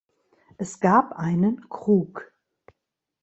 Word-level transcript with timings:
Es 0.57 0.79
gab 0.79 1.11
einen 1.11 1.69
Krug. 1.69 2.33